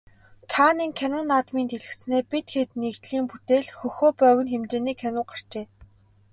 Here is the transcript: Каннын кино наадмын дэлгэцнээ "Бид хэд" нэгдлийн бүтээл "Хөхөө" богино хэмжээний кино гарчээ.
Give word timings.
Каннын 0.53 0.91
кино 0.99 1.19
наадмын 1.29 1.65
дэлгэцнээ 1.71 2.21
"Бид 2.29 2.47
хэд" 2.53 2.69
нэгдлийн 2.81 3.25
бүтээл 3.31 3.67
"Хөхөө" 3.79 4.09
богино 4.19 4.49
хэмжээний 4.53 4.97
кино 5.01 5.21
гарчээ. 5.29 5.65